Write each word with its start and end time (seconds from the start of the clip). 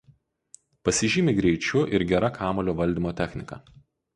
Pasižymi 0.87 1.35
greičiu 1.39 1.83
ir 1.99 2.07
gera 2.13 2.33
kamuolio 2.39 2.77
valdymo 2.81 3.17
technika. 3.21 3.61